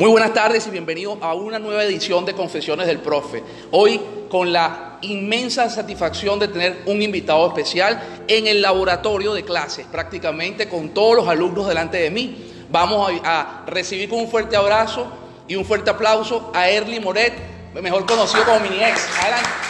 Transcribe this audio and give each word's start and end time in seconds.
Muy 0.00 0.08
buenas 0.08 0.32
tardes 0.32 0.66
y 0.66 0.70
bienvenidos 0.70 1.18
a 1.20 1.34
una 1.34 1.58
nueva 1.58 1.84
edición 1.84 2.24
de 2.24 2.32
Confesiones 2.32 2.86
del 2.86 3.00
Profe. 3.00 3.44
Hoy 3.70 4.00
con 4.30 4.50
la 4.50 4.96
inmensa 5.02 5.68
satisfacción 5.68 6.38
de 6.38 6.48
tener 6.48 6.84
un 6.86 7.02
invitado 7.02 7.46
especial 7.46 8.24
en 8.26 8.46
el 8.46 8.62
laboratorio 8.62 9.34
de 9.34 9.44
clases, 9.44 9.84
prácticamente 9.84 10.70
con 10.70 10.94
todos 10.94 11.16
los 11.16 11.28
alumnos 11.28 11.68
delante 11.68 11.98
de 11.98 12.10
mí. 12.10 12.66
Vamos 12.70 13.12
a, 13.22 13.64
recibir 13.66 14.08
con 14.08 14.20
un 14.20 14.30
fuerte 14.30 14.56
abrazo 14.56 15.06
y 15.46 15.56
un 15.56 15.66
fuerte 15.66 15.90
aplauso 15.90 16.50
a 16.54 16.70
Erly 16.70 16.98
Moret, 16.98 17.34
mejor 17.74 18.06
conocido 18.06 18.42
como 18.46 18.60
Mini 18.60 18.82
Ex. 18.82 19.06
Adelante. 19.20 19.69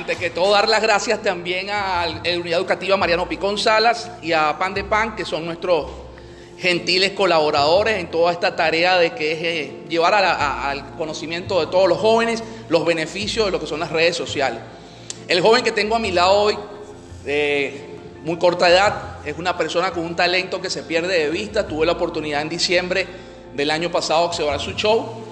Antes 0.00 0.16
que 0.16 0.30
todo, 0.30 0.52
dar 0.52 0.66
las 0.66 0.80
gracias 0.80 1.22
también 1.22 1.68
a 1.68 2.06
la 2.06 2.38
Unidad 2.38 2.58
Educativa 2.58 2.96
Mariano 2.96 3.28
Picón 3.28 3.58
Salas 3.58 4.10
y 4.22 4.32
a 4.32 4.56
Pan 4.58 4.72
de 4.72 4.82
Pan, 4.82 5.14
que 5.14 5.26
son 5.26 5.44
nuestros 5.44 5.90
gentiles 6.56 7.10
colaboradores 7.10 7.98
en 7.98 8.10
toda 8.10 8.32
esta 8.32 8.56
tarea 8.56 8.96
de 8.96 9.14
que 9.14 9.32
es 9.32 9.38
eh, 9.42 9.76
llevar 9.90 10.14
al 10.14 10.96
conocimiento 10.96 11.60
de 11.60 11.66
todos 11.66 11.86
los 11.86 11.98
jóvenes 11.98 12.42
los 12.70 12.86
beneficios 12.86 13.44
de 13.44 13.52
lo 13.52 13.60
que 13.60 13.66
son 13.66 13.78
las 13.78 13.92
redes 13.92 14.16
sociales. 14.16 14.60
El 15.28 15.42
joven 15.42 15.62
que 15.62 15.70
tengo 15.70 15.96
a 15.96 15.98
mi 15.98 16.12
lado 16.12 16.32
hoy, 16.32 16.58
de 17.26 17.84
muy 18.24 18.38
corta 18.38 18.70
edad, 18.70 19.18
es 19.26 19.36
una 19.36 19.58
persona 19.58 19.90
con 19.90 20.06
un 20.06 20.16
talento 20.16 20.62
que 20.62 20.70
se 20.70 20.82
pierde 20.82 21.24
de 21.24 21.28
vista. 21.28 21.68
Tuve 21.68 21.84
la 21.84 21.92
oportunidad 21.92 22.40
en 22.40 22.48
diciembre 22.48 23.06
del 23.54 23.70
año 23.70 23.92
pasado 23.92 24.20
de 24.20 24.26
observar 24.28 24.60
su 24.60 24.72
show 24.72 25.29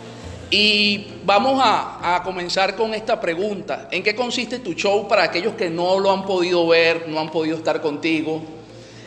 y 0.51 1.07
vamos 1.25 1.61
a, 1.63 2.23
comenzar 2.25 2.75
con 2.75 2.95
esta 2.95 3.21
pregunta. 3.21 3.89
¿En 3.91 4.03
qué 4.03 4.15
consiste 4.15 4.59
tu 4.61 4.73
show 4.73 5.07
para 5.07 5.25
aquellos 5.25 5.55
que 5.55 5.69
no 5.69 5.99
lo 5.99 6.11
han 6.11 6.25
podido 6.25 6.67
ver, 6.67 7.07
no 7.09 7.21
han 7.21 7.31
podido 7.31 7.57
estar 7.57 7.81
contigo, 7.81 8.43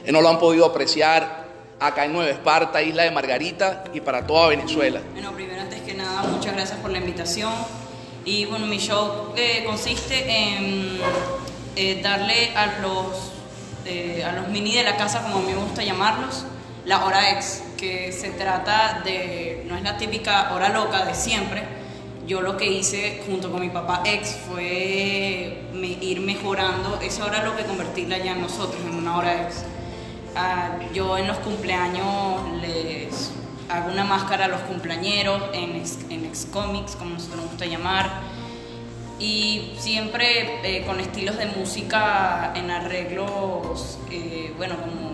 eh, 0.06 0.12
no 0.12 0.22
lo 0.22 0.30
han 0.30 0.40
podido 0.40 0.66
apreciar 0.66 1.46
acá 1.80 2.06
en 2.06 2.14
Nueva 2.14 2.30
Esparta, 2.30 2.82
Isla 2.82 3.04
de 3.04 3.12
Margarita 3.12 3.86
y 3.94 4.02
para 4.02 4.26
toda 4.26 4.50
Venezuela? 4.50 5.02
Bueno, 5.14 5.32
primero 5.32 5.62
antes 5.62 5.82
que 5.82 5.94
nada, 5.94 6.24
muchas 6.24 6.54
gracias 6.54 6.80
por 6.80 6.92
la 6.92 7.00
invitación. 7.00 7.54
Y 8.24 8.46
bueno, 8.46 8.68
mi 8.68 8.78
show 8.78 9.34
eh, 9.36 9.64
consiste 9.66 10.30
en 10.30 11.00
eh, 11.76 12.02
darle 12.04 12.56
a 12.56 12.80
los, 12.82 13.32
a 14.24 14.32
los 14.34 14.48
mini 14.50 14.76
de 14.76 14.84
la 14.84 14.96
casa, 14.96 15.24
como 15.24 15.38
a 15.38 15.42
mí 15.42 15.48
me 15.48 15.56
gusta 15.56 15.84
llamarlos, 15.84 16.46
la 16.86 17.04
hora 17.04 17.32
ex, 17.32 17.64
que 17.78 18.12
se 18.12 18.30
trata 18.30 19.02
de, 19.04 19.51
no 19.72 19.78
es 19.78 19.84
la 19.84 19.98
típica 19.98 20.54
hora 20.54 20.70
loca 20.70 21.06
de 21.06 21.16
siempre. 21.16 21.64
Yo 22.28 22.42
lo 22.42 22.58
que 22.58 22.68
hice 22.70 23.24
junto 23.26 23.50
con 23.50 23.62
mi 23.62 23.70
papá 23.70 24.04
ex 24.06 24.38
fue 24.48 25.64
ir 26.02 26.20
mejorando 26.20 27.00
esa 27.02 27.26
hora 27.26 27.44
loca 27.44 27.62
y 27.62 27.64
convertirla 27.64 28.18
ya 28.18 28.34
en 28.34 28.42
nosotros, 28.42 28.82
en 28.86 28.96
una 28.96 29.18
hora 29.18 29.44
ex. 29.44 29.64
Ah, 30.36 30.78
yo 30.94 31.18
en 31.18 31.28
los 31.28 31.38
cumpleaños 31.38 32.52
les 32.62 33.32
hago 33.70 33.92
una 33.92 34.04
máscara 34.04 34.46
a 34.46 34.48
los 34.50 34.62
cumpleañeros 34.62 35.42
en, 35.54 35.82
en 36.10 36.26
ex 36.26 36.46
comics, 36.52 36.96
como 36.96 37.12
nosotros 37.12 37.38
nos 37.38 37.50
gusta 37.52 37.66
llamar 37.66 38.10
y 39.22 39.74
siempre 39.78 40.60
eh, 40.64 40.84
con 40.86 41.00
estilos 41.00 41.38
de 41.38 41.46
música 41.46 42.54
en 42.56 42.72
arreglos, 42.72 44.00
eh, 44.10 44.52
bueno, 44.58 44.76
como 44.82 45.11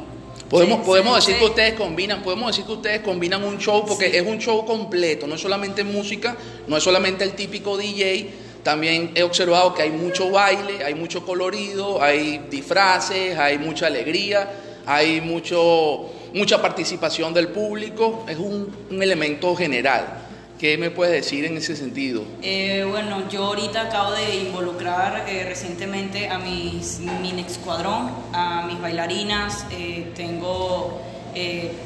Podemos, 0.49 0.85
podemos 0.85 1.15
decir 1.15 1.37
que 1.37 1.45
ustedes 1.45 1.73
combinan, 1.73 2.23
podemos 2.23 2.47
decir 2.47 2.65
que 2.65 2.71
ustedes 2.71 3.01
combinan 3.01 3.43
un 3.43 3.57
show 3.57 3.83
porque 3.85 4.17
es 4.17 4.25
un 4.25 4.39
show 4.39 4.65
completo, 4.65 5.27
no 5.27 5.35
es 5.35 5.41
solamente 5.41 5.83
música, 5.83 6.37
no 6.67 6.77
es 6.77 6.83
solamente 6.83 7.25
el 7.25 7.33
típico 7.33 7.75
DJ, 7.75 8.29
también 8.63 9.11
he 9.15 9.23
observado 9.23 9.73
que 9.73 9.81
hay 9.81 9.91
mucho 9.91 10.29
baile, 10.31 10.83
hay 10.85 10.95
mucho 10.95 11.25
colorido, 11.25 12.01
hay 12.01 12.45
disfraces, 12.49 13.37
hay 13.37 13.57
mucha 13.57 13.87
alegría, 13.87 14.49
hay 14.85 15.19
mucho, 15.19 16.09
mucha 16.33 16.61
participación 16.61 17.33
del 17.33 17.49
público, 17.49 18.25
es 18.29 18.37
un, 18.37 18.73
un 18.89 19.03
elemento 19.03 19.53
general. 19.53 20.26
¿Qué 20.59 20.75
me 20.79 20.89
puedes 20.89 21.13
decir 21.13 21.45
en 21.45 21.55
ese 21.57 21.75
sentido? 21.75 22.23
Eh, 22.41 22.83
bueno, 22.89 23.29
yo 23.29 23.45
ahorita 23.45 23.81
acabo 23.83 24.13
de 24.13 24.37
involucrar 24.37 25.25
eh, 25.29 25.45
recientemente 25.47 26.29
a 26.29 26.39
mis, 26.39 26.99
mi 27.21 27.39
escuadrón, 27.39 28.09
a 28.33 28.65
mis 28.65 28.81
bailarinas. 28.81 29.67
Eh, 29.71 30.11
tengo 30.15 31.01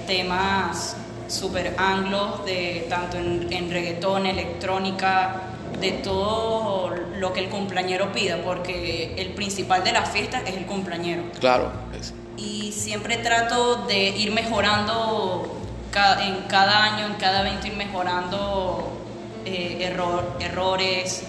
temas 0.07 0.95
super 1.27 1.75
anglos, 1.77 2.45
de, 2.45 2.85
tanto 2.87 3.17
en, 3.17 3.51
en, 3.51 3.69
reggaetón, 3.69 4.25
electrónica, 4.25 5.41
de 5.81 5.91
todo 5.91 6.95
lo 7.17 7.33
que 7.33 7.41
el 7.41 7.49
cumpleañero 7.49 8.13
pida, 8.13 8.41
porque 8.41 9.15
el 9.17 9.33
principal 9.33 9.83
de 9.83 9.91
la 9.91 10.05
fiesta 10.05 10.41
es 10.45 10.55
el 10.55 10.65
cumpleañero. 10.65 11.23
Claro. 11.41 11.73
Y 12.37 12.71
siempre 12.71 13.17
trato 13.17 13.85
de 13.87 14.09
ir 14.09 14.31
mejorando 14.31 15.60
en 15.93 16.43
cada 16.47 16.83
año, 16.83 17.05
en 17.07 17.13
cada 17.15 17.41
evento 17.41 17.67
ir 17.67 17.75
mejorando 17.75 18.91
eh, 19.45 19.77
error, 19.81 20.37
errores 20.39 21.23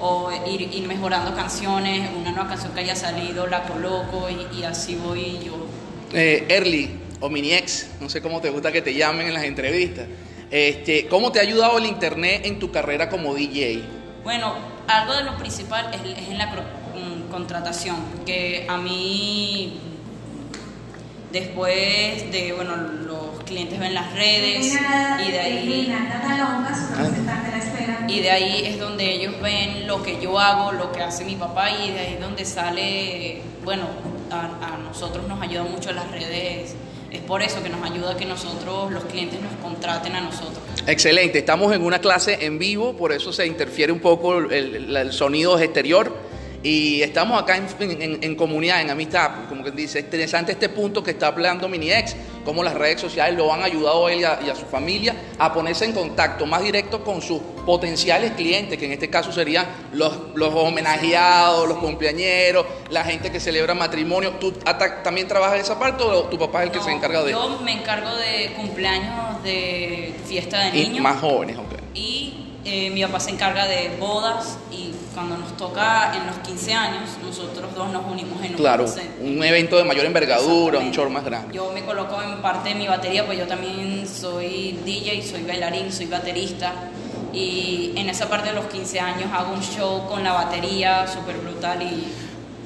o 0.00 0.30
ir, 0.46 0.86
mejorando 0.86 1.34
canciones, 1.34 2.10
una 2.18 2.32
nueva 2.32 2.48
canción 2.48 2.72
que 2.72 2.80
haya 2.80 2.96
salido 2.96 3.46
la 3.46 3.62
coloco 3.64 4.28
y, 4.30 4.62
así 4.64 4.96
voy 4.96 5.38
yo. 5.44 5.66
Eh, 6.12 6.46
Early 6.48 6.98
o 7.20 7.28
Mini 7.28 7.52
Ex, 7.52 7.90
no 8.00 8.08
sé 8.08 8.20
cómo 8.20 8.40
te 8.40 8.50
gusta 8.50 8.72
que 8.72 8.82
te 8.82 8.94
llamen 8.94 9.28
en 9.28 9.34
las 9.34 9.44
entrevistas. 9.44 10.06
Este, 10.50 11.06
¿Cómo 11.06 11.30
te 11.30 11.38
ha 11.38 11.42
ayudado 11.42 11.78
el 11.78 11.86
Internet 11.86 12.42
en 12.44 12.58
tu 12.58 12.72
carrera 12.72 13.08
como 13.08 13.34
DJ? 13.34 13.84
Bueno, 14.24 14.54
algo 14.88 15.14
de 15.14 15.22
lo 15.22 15.36
principal 15.36 15.90
es, 15.94 16.18
es 16.18 16.28
en 16.28 16.38
la 16.38 16.46
mm, 16.46 17.30
contratación, 17.30 17.96
que 18.26 18.66
a 18.68 18.76
mí 18.76 19.78
después 21.30 22.32
de, 22.32 22.52
bueno, 22.56 22.74
clientes 23.50 23.80
ven 23.80 23.94
las 23.94 24.14
redes 24.14 24.78
y 25.26 25.30
de 25.32 25.40
ahí 25.40 25.92
y 28.08 28.20
de 28.20 28.30
ahí 28.30 28.62
es 28.64 28.78
donde 28.78 29.12
ellos 29.12 29.34
ven 29.42 29.88
lo 29.88 30.02
que 30.04 30.20
yo 30.20 30.38
hago, 30.38 30.70
lo 30.72 30.92
que 30.92 31.02
hace 31.02 31.24
mi 31.24 31.34
papá 31.34 31.70
y 31.70 31.90
de 31.90 31.98
ahí 31.98 32.14
es 32.14 32.20
donde 32.20 32.44
sale, 32.44 33.42
bueno, 33.64 33.88
a, 34.30 34.78
nosotros 34.78 35.26
nos 35.26 35.40
ayuda 35.42 35.64
mucho 35.64 35.92
las 35.92 36.10
redes. 36.12 36.74
Es 37.10 37.20
por 37.22 37.42
eso 37.42 37.60
que 37.60 37.68
nos 37.68 37.82
ayuda 37.88 38.16
que 38.16 38.24
nosotros, 38.24 38.92
los 38.92 39.04
clientes, 39.04 39.40
nos 39.40 39.52
contraten 39.60 40.14
a 40.14 40.20
nosotros. 40.20 40.60
Excelente, 40.86 41.38
estamos 41.38 41.74
en 41.74 41.82
una 41.82 41.98
clase 41.98 42.44
en 42.44 42.60
vivo, 42.60 42.96
por 42.96 43.10
eso 43.10 43.32
se 43.32 43.46
interfiere 43.46 43.92
un 43.92 43.98
poco 43.98 44.38
el, 44.38 44.96
el 44.96 45.12
sonido 45.12 45.58
exterior 45.58 46.29
y 46.62 47.00
estamos 47.00 47.40
acá 47.40 47.56
en, 47.56 48.34
comunidad, 48.34 48.82
en 48.82 48.90
amistad, 48.90 49.48
como 49.48 49.64
que 49.64 49.70
dice, 49.70 50.00
interesante 50.00 50.52
este 50.52 50.68
punto 50.68 51.02
que 51.02 51.12
está 51.12 51.28
hablando 51.28 51.68
Mini 51.68 51.90
Ex, 51.90 52.14
cómo 52.44 52.62
las 52.62 52.74
redes 52.74 53.00
sociales 53.00 53.38
lo 53.38 53.52
han 53.52 53.62
ayudado 53.62 54.06
a 54.06 54.12
él 54.12 54.20
y 54.20 54.24
a, 54.24 54.54
su 54.54 54.66
familia 54.66 55.14
a 55.38 55.54
ponerse 55.54 55.86
en 55.86 55.92
contacto 55.92 56.44
más 56.44 56.62
directo 56.62 57.02
con 57.02 57.22
sus 57.22 57.40
potenciales 57.64 58.32
clientes, 58.32 58.78
que 58.78 58.84
en 58.84 58.92
este 58.92 59.08
caso 59.08 59.32
serían 59.32 59.66
los, 59.92 60.12
los 60.34 60.54
homenajeados, 60.54 61.66
los 61.66 61.78
cumpleañeros, 61.78 62.66
la 62.90 63.04
gente 63.04 63.30
que 63.30 63.40
celebra 63.40 63.74
matrimonio. 63.74 64.32
¿Tú 64.32 64.52
también 65.02 65.28
trabajas 65.28 65.56
en 65.56 65.62
esa 65.62 65.78
parte 65.78 66.02
o 66.02 66.24
tu 66.24 66.38
papá 66.38 66.62
es 66.62 66.66
el 66.66 66.72
que 66.72 66.84
se 66.84 66.90
encarga 66.90 67.22
de 67.22 67.30
eso? 67.30 67.58
Yo 67.58 67.64
me 67.64 67.72
encargo 67.72 68.14
de 68.16 68.52
cumpleaños, 68.54 69.42
de 69.42 70.14
fiesta 70.26 70.64
de 70.64 70.72
niños. 70.72 70.98
Y 70.98 71.00
más 71.00 71.20
jóvenes, 71.20 71.56
ok. 71.56 71.80
Y 71.94 72.29
eh, 72.64 72.90
mi 72.90 73.02
papá 73.02 73.20
se 73.20 73.30
encarga 73.30 73.66
de 73.66 73.96
bodas 73.98 74.58
y 74.70 74.92
cuando 75.14 75.36
nos 75.36 75.56
toca 75.56 76.14
en 76.16 76.26
los 76.26 76.36
15 76.38 76.74
años, 76.74 77.10
nosotros 77.22 77.74
dos 77.74 77.90
nos 77.90 78.04
unimos 78.10 78.42
en 78.44 78.50
un 78.52 78.56
Claro, 78.56 78.86
un 79.20 79.42
evento 79.42 79.76
de 79.76 79.84
mayor 79.84 80.04
envergadura, 80.04 80.78
un 80.78 80.92
show 80.92 81.08
más 81.10 81.24
grande. 81.24 81.54
Yo 81.54 81.72
me 81.72 81.84
coloco 81.84 82.20
en 82.22 82.40
parte 82.42 82.70
de 82.70 82.74
mi 82.74 82.86
batería, 82.86 83.26
pues 83.26 83.38
yo 83.38 83.46
también 83.46 84.06
soy 84.06 84.78
DJ, 84.84 85.22
soy 85.22 85.42
bailarín, 85.42 85.92
soy 85.92 86.06
baterista. 86.06 86.72
Y 87.32 87.92
en 87.96 88.08
esa 88.08 88.28
parte 88.28 88.48
de 88.48 88.54
los 88.54 88.66
15 88.66 89.00
años 89.00 89.30
hago 89.32 89.52
un 89.52 89.62
show 89.62 90.06
con 90.08 90.24
la 90.24 90.32
batería 90.32 91.06
súper 91.06 91.36
brutal 91.36 91.80
y 91.82 92.12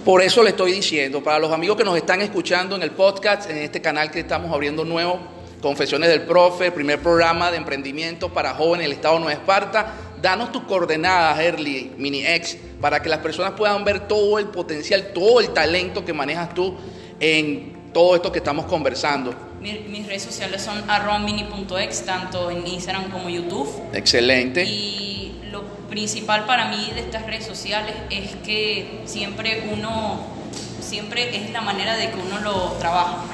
por 0.04 0.20
eso 0.20 0.42
le 0.42 0.50
estoy 0.50 0.72
diciendo, 0.72 1.24
para 1.24 1.38
los 1.38 1.50
amigos 1.50 1.78
que 1.78 1.84
nos 1.84 1.96
están 1.96 2.20
escuchando 2.20 2.76
en 2.76 2.82
el 2.82 2.90
podcast, 2.90 3.48
en 3.48 3.56
este 3.56 3.80
canal 3.80 4.10
que 4.10 4.20
estamos 4.20 4.52
abriendo 4.52 4.84
nuevo, 4.84 5.18
Confesiones 5.64 6.10
del 6.10 6.26
Profe, 6.26 6.66
el 6.66 6.72
primer 6.74 7.00
programa 7.00 7.50
de 7.50 7.56
emprendimiento 7.56 8.30
para 8.30 8.52
jóvenes 8.52 8.84
del 8.84 8.92
Estado 8.92 9.14
de 9.14 9.20
Nueva 9.20 9.40
Esparta. 9.40 9.94
Danos 10.20 10.52
tus 10.52 10.64
coordenadas, 10.64 11.40
Early, 11.40 11.90
Mini 11.96 12.22
X, 12.22 12.58
para 12.82 13.00
que 13.00 13.08
las 13.08 13.20
personas 13.20 13.52
puedan 13.52 13.82
ver 13.82 14.00
todo 14.06 14.38
el 14.38 14.48
potencial, 14.48 15.12
todo 15.14 15.40
el 15.40 15.54
talento 15.54 16.04
que 16.04 16.12
manejas 16.12 16.52
tú 16.52 16.76
en 17.18 17.92
todo 17.94 18.14
esto 18.14 18.30
que 18.30 18.40
estamos 18.40 18.66
conversando. 18.66 19.34
Mis, 19.62 20.06
redes 20.06 20.24
sociales 20.24 20.60
son 20.60 20.84
arromini.ex, 20.86 22.04
tanto 22.04 22.50
en 22.50 22.66
Instagram 22.66 23.10
como 23.10 23.30
YouTube. 23.30 23.66
Excelente. 23.94 24.66
Y 24.66 25.40
lo 25.50 25.64
principal 25.88 26.44
para 26.44 26.68
mí 26.68 26.92
de 26.94 27.00
estas 27.00 27.24
redes 27.24 27.46
sociales 27.46 27.94
es 28.10 28.36
que 28.44 29.00
siempre 29.06 29.70
uno, 29.72 30.26
siempre 30.82 31.34
es 31.34 31.50
la 31.52 31.62
manera 31.62 31.96
de 31.96 32.10
que 32.10 32.16
uno 32.16 32.38
lo 32.42 32.72
trabaja. 32.72 33.24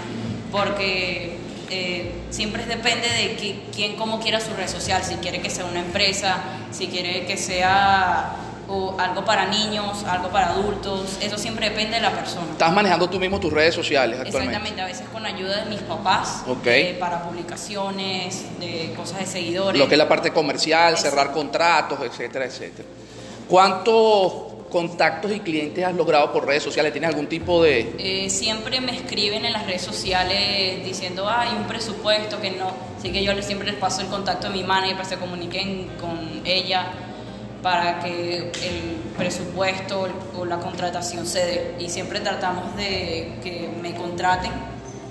Porque 0.53 1.40
eh, 1.71 2.13
siempre 2.31 2.67
depende 2.67 3.09
de 3.09 3.63
quién 3.75 3.97
cómo 3.97 4.21
quiera 4.21 4.41
su 4.41 4.53
red 4.55 4.69
social, 4.69 5.03
si 5.05 5.15
quiere 5.17 5.41
que 5.41 5.51
sea 5.51 5.65
una 5.65 5.81
empresa, 5.81 6.39
si 6.71 6.89
quiere 6.89 7.27
que 7.27 7.37
sea 7.37 8.37
o 8.71 8.95
algo 8.99 9.25
para 9.25 9.47
niños, 9.47 10.05
algo 10.05 10.29
para 10.29 10.51
adultos, 10.51 11.19
eso 11.21 11.37
siempre 11.37 11.71
depende 11.71 11.97
de 11.97 12.03
la 12.03 12.13
persona. 12.13 12.47
¿Estás 12.53 12.73
manejando 12.73 13.11
tú 13.11 13.19
mismo 13.19 13.41
tus 13.41 13.53
redes 13.53 13.75
sociales 13.75 14.21
actualmente? 14.21 14.57
Exactamente, 14.57 14.81
a 14.81 14.87
veces 14.87 15.09
con 15.13 15.27
ayuda 15.27 15.65
de 15.65 15.71
mis 15.71 15.81
papás, 15.81 16.45
eh, 16.65 16.97
para 17.01 17.23
publicaciones, 17.23 18.45
de 18.61 18.93
cosas 18.97 19.19
de 19.19 19.27
seguidores. 19.27 19.79
Lo 19.79 19.89
que 19.89 19.95
es 19.95 19.99
la 19.99 20.09
parte 20.09 20.33
comercial, 20.33 20.97
cerrar 20.97 21.33
contratos, 21.33 21.99
etcétera, 22.03 22.45
etcétera. 22.45 22.89
¿Cuántos 23.49 24.50
contactos 24.71 25.33
y 25.33 25.41
clientes 25.41 25.85
has 25.85 25.95
logrado 25.95 26.33
por 26.33 26.47
redes 26.47 26.63
sociales? 26.63 26.93
¿Tienes 26.93 27.11
algún 27.11 27.27
tipo 27.27 27.63
de...? 27.63 27.95
Eh, 27.99 28.31
siempre 28.31 28.81
me 28.81 28.97
escriben 28.97 29.45
en 29.45 29.53
las 29.53 29.67
redes 29.67 29.83
sociales 29.83 30.85
diciendo, 30.85 31.29
ah, 31.29 31.43
hay 31.43 31.57
un 31.57 31.65
presupuesto 31.65 32.41
que 32.41 32.53
no. 32.53 32.73
Así 32.99 33.13
que 33.13 33.23
yo 33.23 33.33
siempre 33.43 33.71
les 33.71 33.79
paso 33.79 34.01
el 34.01 34.09
contacto 34.09 34.49
de 34.49 34.55
mi 34.55 34.65
manager 34.65 34.97
para 34.97 35.09
que 35.09 35.15
se 35.15 35.21
comuniquen 35.21 35.89
con 36.01 36.43
ella 36.45 36.87
para 37.63 38.01
que 38.01 38.39
el 38.39 38.97
presupuesto 39.17 40.09
o 40.37 40.45
la 40.45 40.59
contratación 40.59 41.27
se 41.27 41.39
dé. 41.41 41.75
Y 41.79 41.89
siempre 41.89 42.21
tratamos 42.21 42.77
de 42.77 43.33
que 43.43 43.71
me 43.83 43.95
contraten 43.95 44.53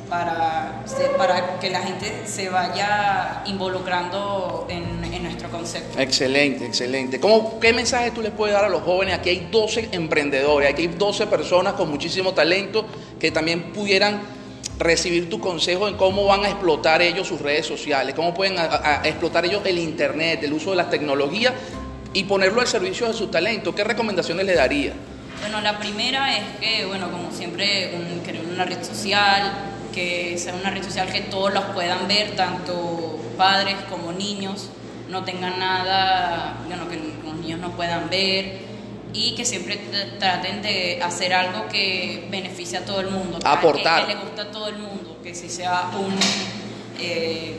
para, 0.09 0.83
para 1.17 1.59
que 1.59 1.69
la 1.69 1.81
gente 1.81 2.23
se 2.25 2.49
vaya 2.49 3.43
involucrando 3.45 4.65
en, 4.69 5.18
concepto. 5.71 5.99
Excelente, 5.99 6.65
excelente. 6.65 7.19
¿Cómo, 7.19 7.59
¿Qué 7.59 7.73
mensaje 7.73 8.11
tú 8.11 8.21
les 8.21 8.31
puedes 8.31 8.53
dar 8.55 8.65
a 8.65 8.69
los 8.69 8.81
jóvenes? 8.83 9.15
Aquí 9.15 9.29
hay 9.29 9.47
12 9.51 9.89
emprendedores, 9.91 10.69
aquí 10.71 10.83
hay 10.83 10.87
12 10.89 11.27
personas 11.27 11.73
con 11.73 11.89
muchísimo 11.89 12.33
talento 12.33 12.85
que 13.19 13.31
también 13.31 13.71
pudieran 13.73 14.21
recibir 14.77 15.29
tu 15.29 15.39
consejo 15.39 15.87
en 15.87 15.95
cómo 15.95 16.25
van 16.25 16.45
a 16.45 16.49
explotar 16.49 17.01
ellos 17.01 17.27
sus 17.27 17.41
redes 17.41 17.65
sociales, 17.65 18.15
cómo 18.15 18.33
pueden 18.33 18.57
a- 18.57 18.63
a- 18.63 19.01
a 19.01 19.07
explotar 19.07 19.45
ellos 19.45 19.61
el 19.65 19.77
Internet, 19.77 20.41
el 20.43 20.53
uso 20.53 20.69
de 20.71 20.77
las 20.77 20.89
tecnologías 20.89 21.53
y 22.13 22.23
ponerlo 22.23 22.61
al 22.61 22.67
servicio 22.67 23.05
de 23.07 23.13
su 23.13 23.27
talento. 23.27 23.75
¿Qué 23.75 23.83
recomendaciones 23.83 24.45
le 24.45 24.55
daría? 24.55 24.93
Bueno, 25.41 25.61
la 25.61 25.77
primera 25.79 26.35
es 26.37 26.43
que, 26.59 26.85
bueno, 26.85 27.11
como 27.11 27.31
siempre, 27.31 27.91
un, 27.95 28.19
crear 28.21 28.43
una 28.45 28.65
red 28.65 28.81
social, 28.83 29.51
que 29.93 30.37
sea 30.37 30.53
una 30.53 30.69
red 30.69 30.83
social 30.83 31.11
que 31.11 31.21
todos 31.21 31.53
los 31.53 31.63
puedan 31.65 32.07
ver, 32.07 32.35
tanto 32.35 33.17
padres 33.37 33.75
como 33.89 34.11
niños, 34.11 34.69
no 35.09 35.23
tengan 35.23 35.59
nada, 35.59 36.57
bueno, 36.67 36.87
que 36.89 36.97
los 37.25 37.35
niños 37.35 37.59
no 37.59 37.71
puedan 37.71 38.09
ver 38.09 38.59
y 39.13 39.33
que 39.35 39.43
siempre 39.43 39.79
tr- 39.91 40.19
traten 40.19 40.61
de 40.61 41.01
hacer 41.03 41.33
algo 41.33 41.67
que 41.67 42.27
beneficie 42.29 42.77
a 42.77 42.85
todo 42.85 43.01
el 43.01 43.09
mundo, 43.09 43.39
que- 43.39 43.47
Aportar. 43.47 44.05
que, 44.05 44.13
que 44.13 44.15
le 44.17 44.21
gusta 44.23 44.41
a 44.43 44.51
todo 44.51 44.67
el 44.69 44.77
mundo, 44.77 45.17
que 45.23 45.33
si 45.35 45.49
sea 45.49 45.89
un... 45.97 46.15
eh, 46.99 47.55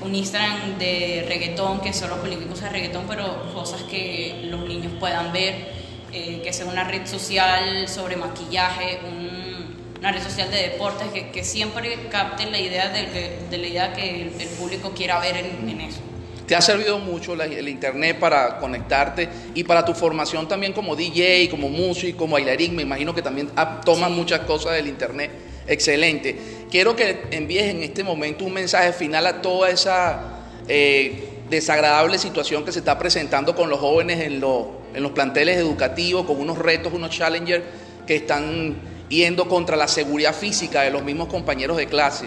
un 0.00 0.14
Instagram 0.14 0.78
de 0.78 1.24
reggaetón, 1.26 1.80
que 1.80 1.94
solo 1.94 2.16
publique 2.20 2.44
cosas 2.46 2.64
de 2.64 2.70
reggaetón, 2.70 3.04
pero 3.08 3.50
cosas 3.54 3.82
que 3.84 4.42
los 4.50 4.60
niños 4.68 4.92
puedan 5.00 5.32
ver, 5.32 5.72
eh, 6.12 6.42
que 6.44 6.52
sea 6.52 6.66
una 6.66 6.84
red 6.84 7.06
social 7.06 7.88
sobre 7.88 8.16
maquillaje, 8.16 9.00
un- 9.06 9.74
una 10.00 10.12
red 10.12 10.22
social 10.22 10.50
de 10.50 10.58
deportes, 10.58 11.08
que, 11.08 11.30
que 11.30 11.42
siempre 11.42 12.08
capte 12.10 12.44
la 12.50 12.58
idea 12.58 12.90
de, 12.90 13.38
de 13.50 13.56
la 13.58 13.66
idea 13.66 13.92
que 13.94 14.22
el, 14.22 14.38
el 14.38 14.48
público 14.58 14.90
quiera 14.94 15.18
ver 15.20 15.38
en, 15.38 15.66
en 15.70 15.80
eso. 15.80 16.00
¿Te 16.46 16.54
ha 16.54 16.60
servido 16.60 16.98
mucho 16.98 17.34
la- 17.34 17.46
el 17.46 17.68
internet 17.68 18.18
para 18.18 18.58
conectarte 18.58 19.28
y 19.54 19.64
para 19.64 19.84
tu 19.84 19.94
formación 19.94 20.46
también 20.46 20.72
como 20.72 20.94
DJ, 20.94 21.48
como 21.50 21.68
músico, 21.68 22.18
como 22.18 22.34
bailarín? 22.34 22.76
Me 22.76 22.82
imagino 22.82 23.14
que 23.14 23.22
también 23.22 23.50
tomas 23.84 24.10
muchas 24.10 24.40
cosas 24.40 24.74
del 24.74 24.86
internet. 24.86 25.30
Excelente. 25.66 26.36
Quiero 26.70 26.94
que 26.94 27.22
envíes 27.30 27.64
en 27.64 27.82
este 27.82 28.04
momento 28.04 28.44
un 28.44 28.52
mensaje 28.52 28.92
final 28.92 29.26
a 29.26 29.40
toda 29.40 29.70
esa 29.70 30.30
eh, 30.68 31.28
desagradable 31.48 32.18
situación 32.18 32.64
que 32.64 32.72
se 32.72 32.78
está 32.80 32.98
presentando 32.98 33.54
con 33.54 33.68
los 33.70 33.78
jóvenes 33.80 34.20
en, 34.20 34.40
los- 34.40 34.66
en 34.94 35.02
los 35.02 35.12
planteles 35.12 35.56
educativos, 35.58 36.26
con 36.26 36.38
unos 36.40 36.58
retos, 36.58 36.92
unos 36.92 37.10
challengers 37.10 37.64
que 38.06 38.16
están 38.16 38.76
yendo 39.08 39.46
contra 39.48 39.76
la 39.76 39.88
seguridad 39.88 40.34
física 40.34 40.82
de 40.82 40.90
los 40.90 41.02
mismos 41.02 41.28
compañeros 41.28 41.76
de 41.78 41.86
clase. 41.86 42.26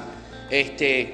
Este, 0.50 1.14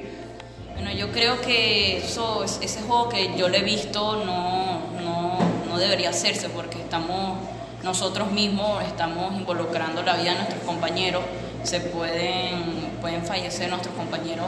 Bueno, 0.75 0.91
yo 0.91 1.11
creo 1.11 1.39
que 1.41 1.97
eso, 1.97 2.43
es- 2.43 2.59
ese 2.61 2.81
juego 2.81 3.09
que 3.09 3.37
yo 3.37 3.47
le 3.49 3.59
he 3.59 3.63
visto 3.63 4.23
no, 4.25 4.79
no, 5.03 5.37
no 5.69 5.77
debería 5.77 6.09
hacerse 6.09 6.49
porque 6.49 6.79
estamos, 6.79 7.37
nosotros 7.83 8.31
mismos 8.31 8.83
estamos 8.83 9.33
involucrando 9.35 10.01
la 10.03 10.15
vida 10.15 10.31
de 10.31 10.37
nuestros 10.37 10.63
compañeros, 10.63 11.23
se 11.63 11.79
pueden, 11.79 12.89
pueden 13.01 13.23
fallecer 13.23 13.69
nuestros 13.69 13.93
compañeros, 13.95 14.47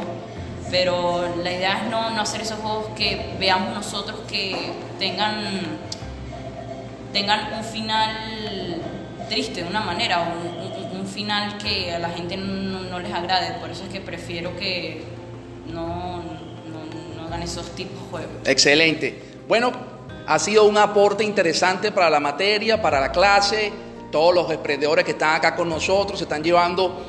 pero 0.71 1.35
la 1.43 1.51
idea 1.51 1.83
es 1.83 1.89
no, 1.91 2.09
no 2.09 2.21
hacer 2.21 2.41
esos 2.41 2.59
juegos 2.59 2.87
que 2.95 3.35
veamos 3.39 3.73
nosotros 3.73 4.19
que 4.27 4.55
tengan, 4.99 5.35
tengan 7.13 7.53
un 7.53 7.63
final 7.63 8.81
triste 9.29 9.63
de 9.63 9.69
una 9.69 9.81
manera, 9.81 10.19
un, 10.21 10.65
final 11.05 11.57
que 11.59 11.93
a 11.93 11.99
la 11.99 12.09
gente 12.09 12.35
no 12.35 12.99
les 12.99 13.13
agrade, 13.13 13.51
por 13.61 13.69
eso 13.69 13.83
es 13.83 13.89
que 13.89 14.01
prefiero 14.01 14.57
que 14.57 15.03
no, 15.71 16.17
no, 16.17 17.15
no 17.15 17.27
hagan 17.27 17.43
esos 17.43 17.69
tipos 17.71 18.01
de 18.03 18.09
juegos. 18.09 18.31
Excelente. 18.45 19.21
Bueno, 19.47 19.71
ha 20.27 20.39
sido 20.39 20.65
un 20.65 20.77
aporte 20.77 21.23
interesante 21.23 21.91
para 21.91 22.09
la 22.09 22.19
materia, 22.19 22.81
para 22.81 22.99
la 22.99 23.11
clase. 23.11 23.71
Todos 24.11 24.33
los 24.33 24.49
emprendedores 24.51 25.05
que 25.05 25.11
están 25.11 25.35
acá 25.35 25.55
con 25.55 25.69
nosotros 25.69 26.19
se 26.19 26.25
están 26.25 26.43
llevando 26.43 27.05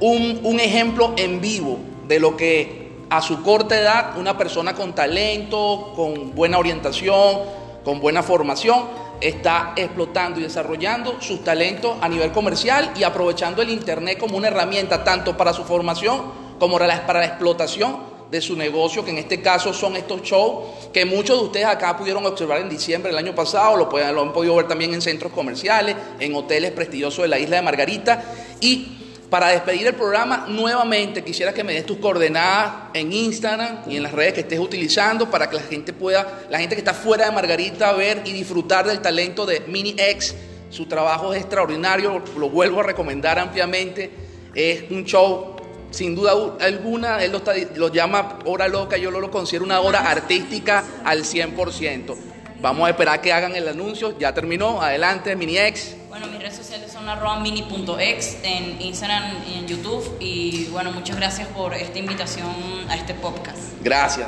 un, 0.00 0.40
un 0.42 0.60
ejemplo 0.60 1.14
en 1.16 1.40
vivo 1.40 1.78
de 2.06 2.20
lo 2.20 2.36
que 2.36 2.88
a 3.10 3.22
su 3.22 3.42
corta 3.42 3.78
edad 3.78 4.18
una 4.18 4.36
persona 4.36 4.74
con 4.74 4.94
talento, 4.94 5.92
con 5.94 6.34
buena 6.34 6.58
orientación, 6.58 7.40
con 7.84 8.00
buena 8.00 8.22
formación, 8.22 8.86
está 9.20 9.72
explotando 9.76 10.40
y 10.40 10.44
desarrollando 10.44 11.20
sus 11.20 11.42
talentos 11.42 11.96
a 12.00 12.08
nivel 12.08 12.32
comercial 12.32 12.92
y 12.96 13.02
aprovechando 13.02 13.62
el 13.62 13.70
Internet 13.70 14.18
como 14.18 14.36
una 14.36 14.48
herramienta 14.48 15.04
tanto 15.04 15.36
para 15.36 15.52
su 15.52 15.64
formación 15.64 16.47
como 16.58 16.78
para 16.78 16.86
la, 16.86 17.24
explotación 17.26 18.18
de 18.30 18.40
su 18.40 18.56
negocio, 18.56 19.04
que 19.04 19.10
en 19.10 19.18
este 19.18 19.40
caso 19.40 19.72
son 19.72 19.96
estos 19.96 20.22
shows 20.22 20.90
que 20.92 21.04
muchos 21.04 21.38
de 21.38 21.44
ustedes 21.44 21.66
acá 21.66 21.96
pudieron 21.96 22.26
observar 22.26 22.60
en 22.60 22.68
diciembre 22.68 23.10
del 23.10 23.18
año 23.18 23.34
pasado, 23.34 23.76
lo, 23.76 23.88
pueden, 23.88 24.14
lo 24.14 24.22
han 24.22 24.32
podido 24.32 24.54
ver 24.56 24.68
también 24.68 24.92
en 24.92 25.00
centros 25.00 25.32
comerciales, 25.32 25.96
en 26.20 26.34
hoteles 26.34 26.72
prestigiosos 26.72 27.22
de 27.22 27.28
la 27.28 27.38
isla 27.38 27.56
de 27.56 27.62
Margarita. 27.62 28.22
Y 28.60 28.98
para 29.30 29.48
despedir 29.48 29.86
el 29.86 29.94
programa, 29.94 30.46
nuevamente 30.48 31.22
quisiera 31.22 31.52
que 31.52 31.62
me 31.62 31.74
des 31.74 31.84
tus 31.84 31.98
coordenadas 31.98 32.90
en 32.94 33.12
Instagram 33.12 33.80
y 33.86 33.96
en 33.96 34.02
las 34.02 34.12
redes 34.12 34.32
que 34.32 34.40
estés 34.40 34.58
utilizando 34.58 35.30
para 35.30 35.50
que 35.50 35.56
la 35.56 35.62
gente 35.62 35.92
pueda, 35.92 36.44
la 36.48 36.58
gente 36.58 36.74
que 36.74 36.80
está 36.80 36.94
fuera 36.94 37.26
de 37.26 37.32
Margarita, 37.32 37.92
ver 37.92 38.22
y 38.24 38.32
disfrutar 38.32 38.86
del 38.86 39.00
talento 39.00 39.44
de 39.44 39.60
Mini 39.66 39.94
X. 39.98 40.34
Su 40.70 40.86
trabajo 40.86 41.34
es 41.34 41.40
extraordinario, 41.40 42.22
lo 42.38 42.48
vuelvo 42.48 42.80
a 42.80 42.84
recomendar 42.84 43.38
ampliamente. 43.38 44.10
Es 44.54 44.90
un 44.90 45.04
show 45.04 45.57
sin 45.90 46.14
duda 46.14 46.32
alguna, 46.60 47.22
él 47.22 47.32
lo, 47.32 47.38
está- 47.38 47.54
lo 47.74 47.88
llama 47.88 48.38
hora 48.44 48.68
loca, 48.68 48.96
yo 48.96 49.10
lo, 49.10 49.20
lo 49.20 49.30
considero 49.30 49.64
una 49.64 49.80
hora 49.80 50.00
artística 50.10 50.84
al 51.04 51.24
100%. 51.24 52.16
Vamos 52.60 52.86
a 52.86 52.90
esperar 52.90 53.20
que 53.20 53.32
hagan 53.32 53.54
el 53.54 53.68
anuncio, 53.68 54.18
ya 54.18 54.34
terminó, 54.34 54.82
adelante, 54.82 55.36
Mini 55.36 55.56
X. 55.58 55.94
Bueno, 56.08 56.26
mis 56.26 56.40
redes 56.40 56.56
sociales 56.56 56.90
son 56.90 57.08
arroba 57.08 57.38
mini.ex 57.38 58.36
en 58.42 58.82
Instagram 58.82 59.44
y 59.48 59.58
en 59.58 59.66
YouTube. 59.68 60.16
Y 60.18 60.64
bueno, 60.72 60.90
muchas 60.90 61.16
gracias 61.16 61.46
por 61.48 61.72
esta 61.74 61.98
invitación 61.98 62.48
a 62.88 62.96
este 62.96 63.14
podcast. 63.14 63.58
Gracias. 63.80 64.26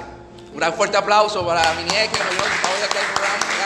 Un 0.52 0.58
gran 0.58 0.72
fuerte 0.74 0.96
aplauso 0.96 1.44
para 1.44 1.62
Mini 1.74 1.90
X 1.90 2.10
que 2.12 2.24
nos 2.24 2.34
dio 2.34 2.42
al 2.44 2.88
programa. 3.14 3.59